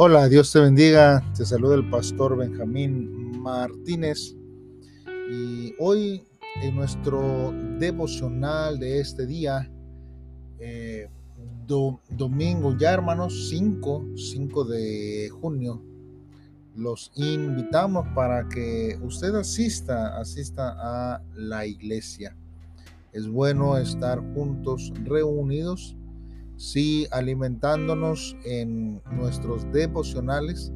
[0.00, 1.24] Hola, Dios te bendiga.
[1.36, 4.36] Te saluda el pastor Benjamín Martínez.
[5.28, 6.22] Y hoy
[6.62, 9.68] en nuestro devocional de este día,
[10.60, 11.08] eh,
[11.66, 15.82] domingo ya hermanos, 5, 5 de junio,
[16.76, 22.36] los invitamos para que usted asista, asista a la iglesia.
[23.12, 25.96] Es bueno estar juntos, reunidos
[26.58, 30.72] sí alimentándonos en nuestros devocionales,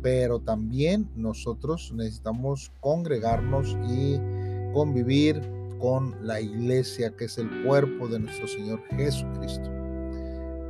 [0.00, 4.18] pero también nosotros necesitamos congregarnos y
[4.72, 5.42] convivir
[5.80, 9.68] con la iglesia que es el cuerpo de nuestro Señor Jesucristo.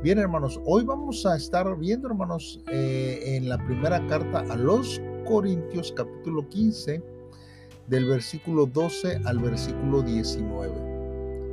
[0.01, 4.99] Bien hermanos, hoy vamos a estar viendo hermanos eh, en la primera carta a los
[5.27, 7.03] Corintios capítulo 15
[7.87, 10.89] del versículo 12 al versículo 19.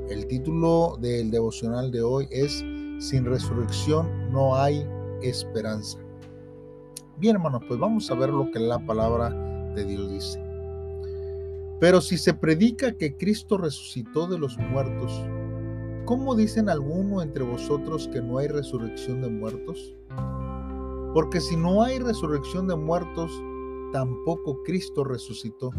[0.09, 2.65] El título del devocional de hoy es
[2.99, 4.87] sin resurrección no hay
[5.23, 5.99] esperanza.
[7.19, 9.31] Bien, hermanos, pues vamos a ver lo que la palabra
[9.75, 10.43] de Dios dice.
[11.81, 15.13] Pero si se predica que Cristo resucitó de los muertos,
[16.05, 19.95] ¿cómo dicen alguno entre vosotros que no hay resurrección de muertos?
[21.13, 23.31] Porque si no hay resurrección de muertos,
[23.93, 25.71] tampoco Cristo resucitó.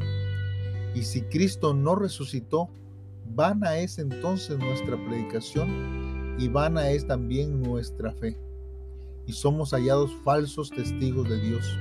[0.95, 2.69] Y si Cristo no resucitó,
[3.35, 8.37] vana es entonces nuestra predicación y vana es también nuestra fe.
[9.25, 11.77] Y somos hallados falsos testigos de Dios,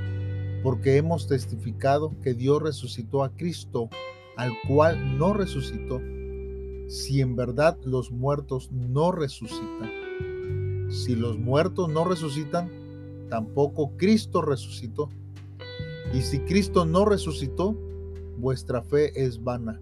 [0.62, 3.88] porque hemos testificado que Dios resucitó a Cristo,
[4.36, 6.00] al cual no resucitó,
[6.88, 9.90] si en verdad los muertos no resucitan.
[10.90, 12.70] Si los muertos no resucitan,
[13.28, 15.08] tampoco Cristo resucitó.
[16.14, 17.76] Y si Cristo no resucitó,
[18.38, 19.80] vuestra fe es vana.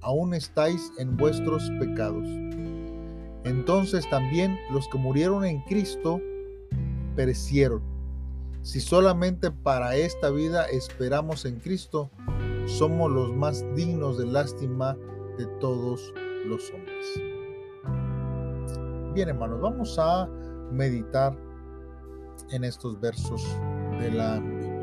[0.00, 2.28] Aún estáis en vuestros pecados
[3.44, 6.20] entonces también los que murieron en Cristo
[7.14, 7.82] perecieron.
[8.62, 12.10] Si solamente para esta vida esperamos en Cristo,
[12.66, 14.96] somos los más dignos de lástima
[15.36, 16.14] de todos
[16.46, 17.20] los hombres.
[19.14, 20.26] Bien, hermanos, vamos a
[20.72, 21.36] meditar
[22.50, 23.44] en estos versos
[24.00, 24.74] de la Biblia.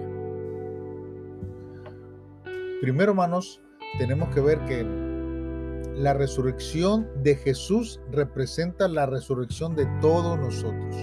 [2.81, 3.61] Primero, hermanos,
[3.97, 5.10] tenemos que ver que
[5.95, 10.95] la resurrección de Jesús representa la resurrección de todos nosotros,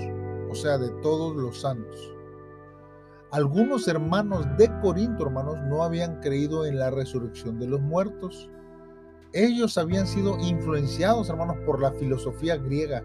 [0.51, 2.15] o sea, de todos los santos.
[3.31, 8.51] Algunos hermanos de Corinto, hermanos, no habían creído en la resurrección de los muertos.
[9.35, 13.05] Ellos habían sido influenciados, hermanos, por la filosofía griega,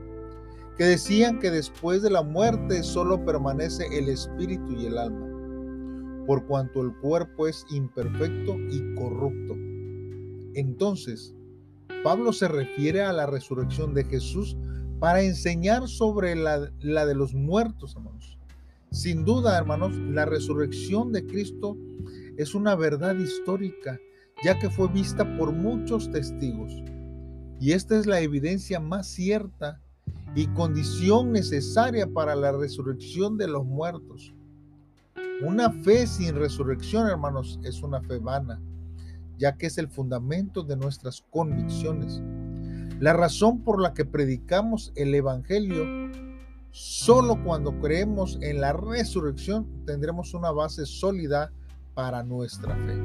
[0.77, 5.27] que decían que después de la muerte solo permanece el espíritu y el alma,
[6.25, 9.55] por cuanto el cuerpo es imperfecto y corrupto.
[10.53, 11.35] Entonces,
[12.03, 14.57] Pablo se refiere a la resurrección de Jesús
[14.99, 18.37] para enseñar sobre la, de los muertos, hermanos.
[18.91, 21.77] Sin duda, hermanos, la resurrección de Cristo
[22.37, 23.99] es una verdad histórica,
[24.43, 26.73] ya que fue vista por muchos testigos.
[27.59, 29.79] Y esta es la evidencia más cierta
[30.35, 34.33] y condición necesaria para la resurrección de los muertos.
[35.41, 38.59] Una fe sin resurrección, hermanos, es una fe vana
[39.43, 42.21] ya que es el fundamento de nuestras convicciones.
[43.01, 45.83] La razón por la que predicamos el Evangelio,
[46.71, 51.51] solo cuando creemos en la resurrección tendremos una base sólida
[51.93, 52.95] para nuestra fe.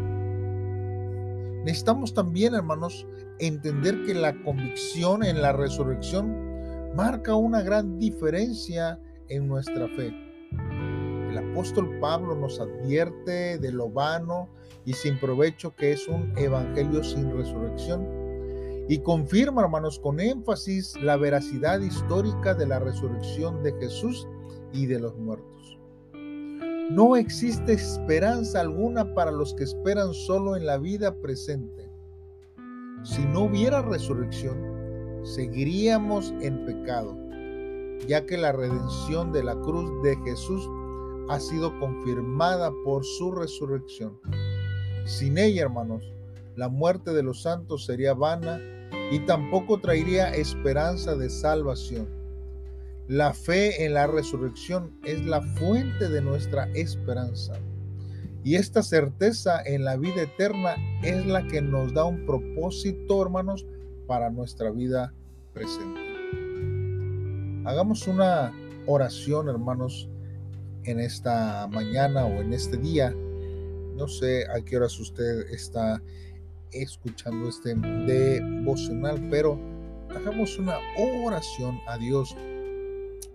[1.65, 3.05] Necesitamos también, hermanos,
[3.41, 10.28] entender que la convicción en la resurrección marca una gran diferencia en nuestra fe.
[11.29, 14.49] El apóstol Pablo nos advierte de lo vano
[14.85, 18.07] y sin provecho que es un evangelio sin resurrección.
[18.89, 24.27] Y confirma, hermanos, con énfasis la veracidad histórica de la resurrección de Jesús
[24.73, 25.79] y de los muertos.
[26.91, 31.91] No existe esperanza alguna para los que esperan solo en la vida presente.
[33.03, 34.57] Si no hubiera resurrección,
[35.23, 37.15] seguiríamos en pecado,
[38.07, 40.67] ya que la redención de la cruz de Jesús
[41.29, 44.19] ha sido confirmada por su resurrección.
[45.05, 46.03] Sin ella, hermanos,
[46.57, 48.61] la muerte de los santos sería vana
[49.11, 52.09] y tampoco traería esperanza de salvación.
[53.07, 57.55] La fe en la resurrección es la fuente de nuestra esperanza.
[58.45, 63.67] Y esta certeza en la vida eterna es la que nos da un propósito, hermanos,
[64.07, 65.15] para nuestra vida
[65.53, 66.01] presente.
[67.65, 68.53] Hagamos una
[68.87, 70.09] oración, hermanos,
[70.91, 73.15] en esta mañana o en este día
[73.99, 76.01] no sé a qué horas usted está
[76.71, 79.59] escuchando este devocional, pero
[80.15, 82.35] hagamos una oración a Dios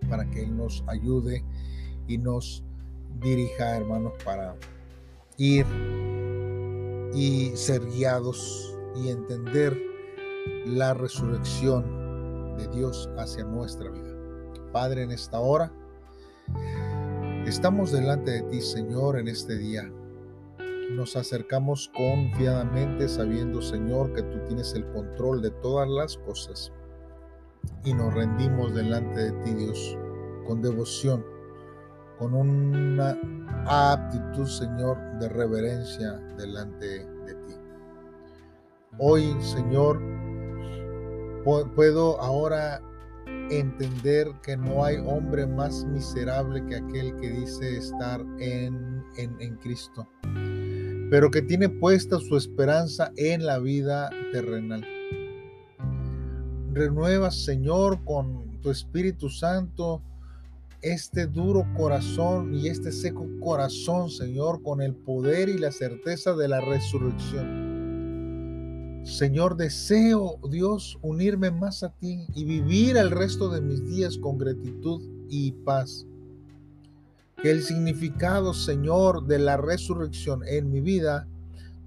[0.08, 1.44] para que Él nos ayude
[2.08, 2.64] y nos
[3.20, 4.56] dirija, hermanos, para
[5.36, 5.66] ir
[7.14, 9.78] y ser guiados y entender
[10.66, 14.16] la resurrección de Dios hacia nuestra vida.
[14.72, 15.70] Padre, en esta hora,
[17.46, 19.90] estamos delante de ti, Señor, en este día.
[20.92, 26.72] Nos acercamos confiadamente sabiendo, Señor, que tú tienes el control de todas las cosas.
[27.84, 29.98] Y nos rendimos delante de ti, Dios,
[30.46, 31.24] con devoción,
[32.18, 33.18] con una
[33.66, 37.54] aptitud, Señor, de reverencia delante de ti.
[38.98, 40.00] Hoy, Señor,
[41.74, 42.80] puedo ahora
[43.50, 50.08] entender que no hay hombre más miserable que aquel que dice estar en, en, Cristo,
[51.10, 54.84] pero que tiene puesta su esperanza en la vida terrenal.
[56.72, 60.02] Renueva, Señor, con tu Espíritu Santo
[60.84, 66.48] este duro corazón y este seco corazón, Señor, con el poder y la certeza de
[66.48, 67.73] la resurrección.
[69.04, 74.38] Señor, deseo, Dios, unirme más a ti y vivir el resto de mis días con
[74.38, 76.06] gratitud y paz.
[77.42, 81.28] Que el significado, Señor, de la resurrección en mi vida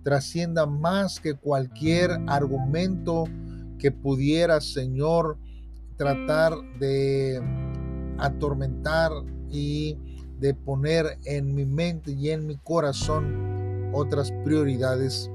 [0.04, 3.24] trascienda más que cualquier argumento
[3.80, 5.38] que pudiera, Señor,
[5.98, 7.42] tratar de
[8.20, 9.12] atormentar
[9.50, 9.98] y
[10.40, 15.32] de poner en mi mente y en mi corazón otras prioridades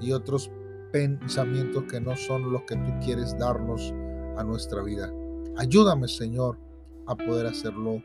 [0.00, 0.50] y otros
[0.92, 3.92] pensamientos que no son los que tú quieres darnos
[4.36, 5.12] a nuestra vida.
[5.56, 6.58] Ayúdame, Señor,
[7.06, 8.00] a poder hacerlo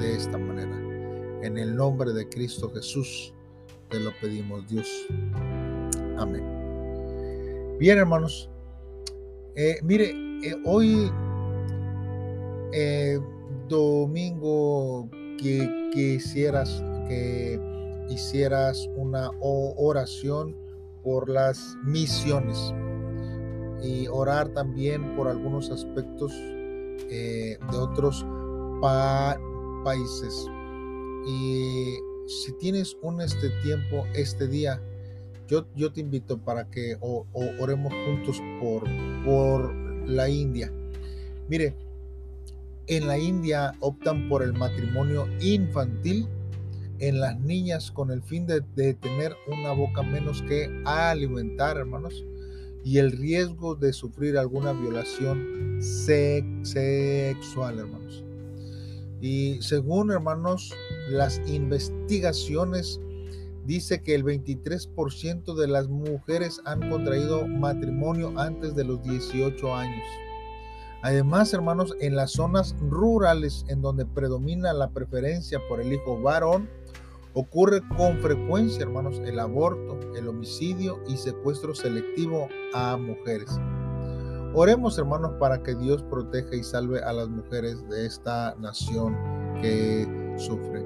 [0.00, 0.76] de esta manera.
[1.42, 3.32] En el nombre de Cristo Jesús
[3.90, 4.88] te lo pedimos, Dios.
[6.16, 6.44] Amén.
[7.78, 8.50] Bien, hermanos.
[9.54, 10.10] Eh, mire,
[10.42, 11.10] eh, hoy
[12.72, 13.18] eh,
[13.68, 17.60] domingo que quisieras que
[18.08, 20.56] hicieras una oración
[21.06, 22.74] por las misiones
[23.80, 26.32] y orar también por algunos aspectos
[27.08, 28.26] eh, de otros
[29.84, 30.48] países.
[31.24, 31.94] Y
[32.26, 34.82] si tienes un este tiempo, este día,
[35.46, 38.82] yo, yo te invito para que oremos juntos por,
[39.24, 39.72] por
[40.08, 40.72] la India.
[41.48, 41.76] Mire,
[42.88, 46.26] en la India optan por el matrimonio infantil
[47.00, 48.60] en las niñas con el fin de,
[48.94, 52.24] tener una boca menos que alimentar, hermanos,
[52.84, 58.24] y el riesgo de sufrir alguna violación sexual, hermanos.
[59.20, 60.72] Y según, hermanos,
[61.08, 63.00] las investigaciones
[63.64, 70.06] dice que el 23% de las mujeres han contraído matrimonio antes de los 18 años.
[71.02, 76.68] Además, hermanos, en las zonas rurales en donde predomina la preferencia por el hijo varón,
[77.38, 83.50] Ocurre con frecuencia, hermanos, el aborto, el homicidio y secuestro selectivo a mujeres.
[84.54, 89.14] Oremos, hermanos, para que Dios proteja y salve a las mujeres de esta nación
[89.60, 90.82] que sufre.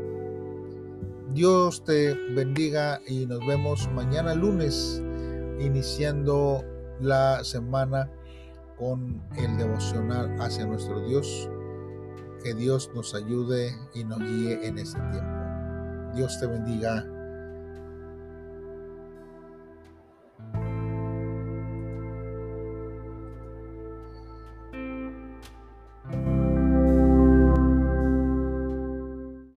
[1.32, 5.00] Dios te bendiga y nos vemos mañana lunes,
[5.60, 6.64] iniciando
[7.00, 8.10] la semana
[8.76, 11.48] con el devocional hacia nuestro Dios.
[12.42, 15.39] Que Dios nos ayude y nos guíe en este tiempo.
[16.14, 17.04] Dios te bendiga.